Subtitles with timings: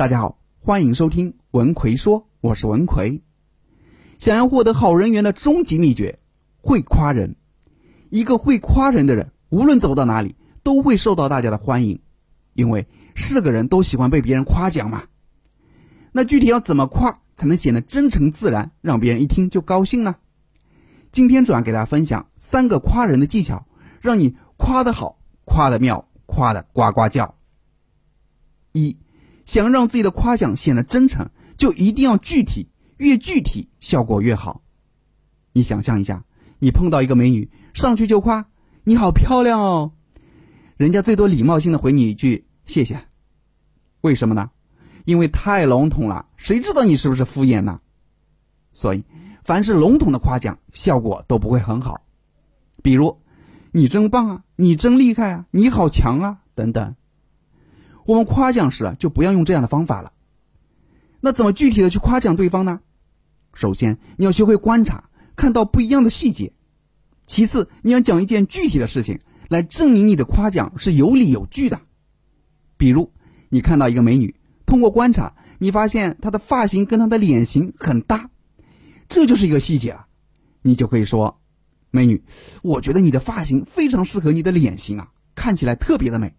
[0.00, 3.20] 大家好，欢迎收听文奎说，我是文奎。
[4.18, 6.18] 想要获得好人缘的终极秘诀，
[6.62, 7.36] 会夸人。
[8.08, 12.00] 一个会夸人的人，无论走到哪里，都会受到大家的欢迎，
[12.54, 15.02] 因为是个人都喜欢被别人夸奖嘛。
[16.12, 20.16] 那具体要怎么夸才能显得真诚自然，让别人一听就高兴呢？
[21.10, 23.66] 今天主要给大家分享三个夸人的技巧，
[24.00, 27.34] 让你夸得好、夸得妙、夸得呱呱叫。
[29.50, 32.68] 想让自己的夸奖显得真诚，就一定要具体，
[32.98, 34.62] 越具体效果越好。
[35.52, 36.24] 你想象一下，
[36.60, 38.46] 你碰到一个美女，上去就夸
[38.84, 39.90] 你好漂亮哦，
[40.76, 43.00] 人家最多礼貌性的回你一句谢谢。
[44.02, 44.52] 为什么呢？
[45.04, 47.80] 因为太笼统了，谁知道你是不是敷衍呢？
[48.72, 49.04] 所以，
[49.42, 52.00] 凡是笼统的夸奖，效果都不会很好。
[52.84, 53.20] 比如，
[53.72, 56.94] 你真棒啊，你真厉害啊，你好强啊，等等。
[58.10, 60.12] 我们夸奖时啊，就不要用这样的方法了。
[61.20, 62.80] 那怎么具体的去夸奖对方呢？
[63.54, 65.04] 首先，你要学会观察，
[65.36, 66.50] 看到不一样的细节；
[67.24, 71.80] 其次，你要讲一件具体的事情来证明你的夸奖是有理有据的。
[72.76, 73.12] 比如，
[73.48, 74.34] 你看到一个美女，
[74.66, 78.28] 通过观察，你发现她的发型跟她的脸型很搭，
[79.08, 80.08] 这就是一个细节啊。
[80.62, 81.40] 你就可以说
[81.92, 82.24] ：“美女，
[82.62, 86.34] 我觉得你的发型非常适合你的脸型啊，看起来特别的美。”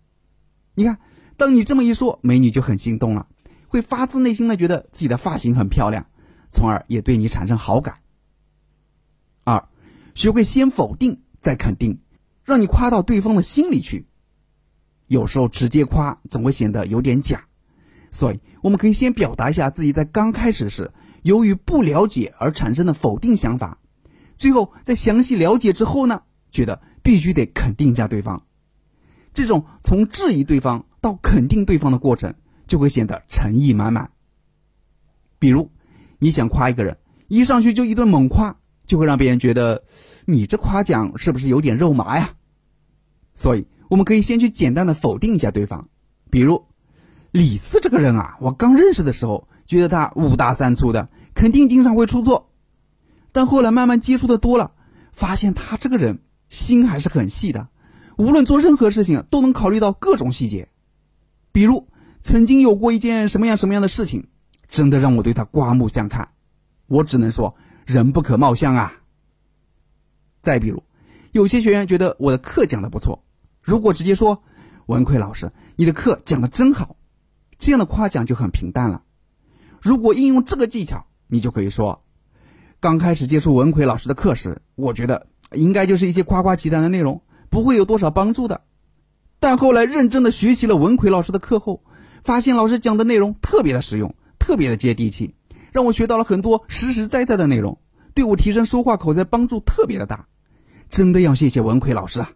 [0.75, 0.99] 你看。
[1.41, 3.25] 当你这么一说，美女就很心动了，
[3.67, 6.05] 会发自内心的觉得自己的发型很漂亮，
[6.51, 7.95] 从而也对你产生好感。
[9.43, 9.67] 二，
[10.13, 11.99] 学会先否定再肯定，
[12.43, 14.05] 让你夸到对方的心里去。
[15.07, 17.43] 有时候直接夸总会显得有点假，
[18.11, 23.79] 所以我们可以先表达一下自己在刚开始时由于不了解而产生的否定想法，
[24.37, 28.45] 最后在详细了解之后呢，觉得必须得肯定一下对方。
[29.33, 30.85] 这种从质疑对方。
[31.01, 32.35] 到肯定对方的过程，
[32.67, 34.11] 就会显得诚意满满。
[35.39, 35.71] 比如，
[36.19, 39.83] 你想夸一个人，一上去就一顿猛夸，就会让别人觉得
[40.25, 42.35] 你这夸奖是不是有点肉麻呀？
[43.33, 45.89] 所以，我们可以先去简单的否定一下对方。
[46.29, 46.65] 比如，
[47.31, 52.51] 李四这个人啊，我刚认识的时候觉得他五大三粗的，肯定经常会出错。
[53.31, 54.73] 但后来慢慢接触的多了，
[55.11, 56.19] 发现他这个人
[56.49, 57.69] 心还是很细的，
[58.17, 60.67] 无论做任何事情都能考虑到各种细节。
[61.51, 61.87] 比如，
[62.21, 64.27] 曾经有过一件什么样什么样的事情，
[64.69, 66.29] 真的让我对他刮目相看。
[66.87, 68.93] 我只能说，人不可貌相啊。
[70.41, 70.83] 再比如，
[71.31, 73.23] 有些学员觉得我的课讲的不错，
[73.61, 74.43] 如果直接说
[74.87, 76.95] “文奎老师，你的课讲的真好”，
[77.59, 79.03] 这样的夸奖就很平淡了。
[79.81, 82.03] 如果应用这个技巧，你就可以说
[82.79, 88.61] ：“刚开始接触文奎老师的课时，我觉得应该就是一些夸夸其谈的内容，不会有多少帮助的。”
[89.41, 91.83] 但后来认真的学习了文奎老师的课后，
[92.23, 95.33] 发现老师讲的内容特别的实用，特别的接地气，
[95.71, 97.79] 让我学到了很多实实在在的内容，
[98.13, 100.27] 对我提升说话口才帮助特别的大，
[100.89, 102.29] 真的要谢谢文奎老师啊！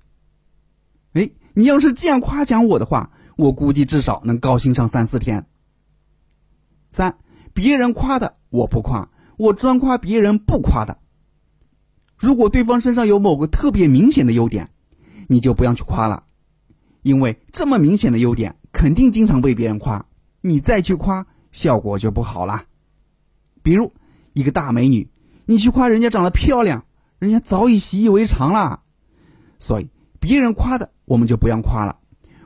[1.14, 5.46] 哎，你要是这样夸奖我的话，我估计至少能高兴上三四天。
[6.90, 7.20] 三，
[7.54, 10.98] 别人夸的我不夸，我专夸别人不夸的。
[12.18, 14.72] 如果对方身上有某个特别明显的优点，
[15.28, 16.24] 你就不要去夸了。
[17.06, 20.08] 因为这么明显的优点，肯定经常被别人夸，
[20.42, 22.66] 你再去夸，效果就不好了。
[23.62, 23.94] 比如
[24.34, 25.08] 一个大美女，
[25.46, 26.84] 你去夸人家长得漂亮，
[27.20, 28.82] 人家早已习以为常了。
[29.60, 29.90] 所以
[30.20, 32.00] 别人夸的，我们就不要夸了，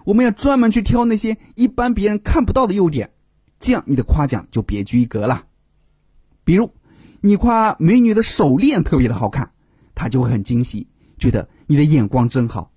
[0.04, 3.12] 我们要专门去挑那些一般别人看不到的优点，
[3.62, 5.46] 这样你的夸奖就别具一格了。
[6.44, 6.70] 比如
[7.22, 9.54] 你夸美女的手链特别的好看，
[9.96, 10.86] 她就会很惊喜，
[11.18, 12.74] 觉得你的眼光真好。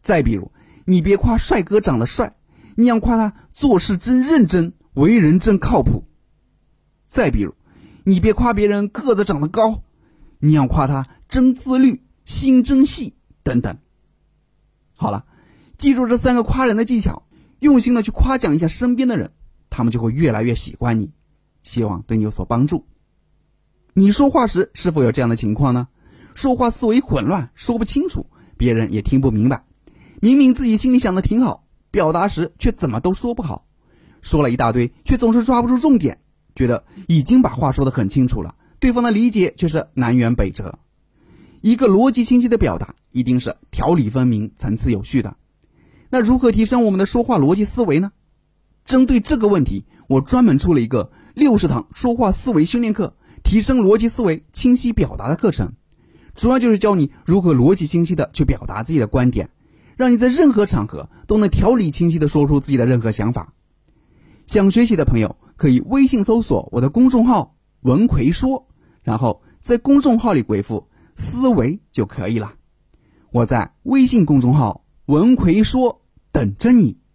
[0.00, 0.50] 再比如。
[0.88, 2.36] 你别夸帅哥长得帅，
[2.76, 6.04] 你要夸他做事真认真，为人真靠谱。
[7.04, 7.54] 再比如，
[8.04, 9.82] 你别夸别人个子长得高，
[10.38, 13.78] 你要夸他真自律，心真细等等。
[14.94, 15.26] 好了，
[15.76, 17.26] 记住这三个夸人的技巧，
[17.58, 19.32] 用心的去夸奖一下身边的人，
[19.70, 21.10] 他们就会越来越喜欢你。
[21.64, 22.86] 希望对你有所帮助。
[23.92, 25.88] 你说话时是否有这样的情况呢？
[26.34, 29.65] 说话思维混乱，说不清楚，别人也听不明白。
[30.20, 33.66] 明明自己心里想的挺好，表达时却怎么都说不好，
[34.22, 36.20] 说了一大堆，却总是抓不住重点，
[36.54, 40.78] 觉得已经把话说得很清楚了，对方的理解却是南辕北辙。
[41.60, 45.36] 一个逻辑清晰的表达，一定是条理分明、层次有序的。
[46.10, 48.12] 那如何提升我们的说话逻辑思维呢？
[48.84, 55.72] 针对这个问题，我专门出了一个六十堂说话思维训练课，提升逻辑思维、清晰表达的课程，
[56.36, 59.50] 主要就是教你如何逻辑清晰的去表达自己的观点。
[59.96, 63.52] 让你在任何场合都能条理清晰的说出自己的任何想法。
[64.46, 68.68] 想学习的朋友可以微信搜索我的公众号“文奎说”，
[69.02, 72.54] 然后在公众号里回复“思维”就可以了。
[73.32, 77.05] 我在微信公众号“文奎说”等着你。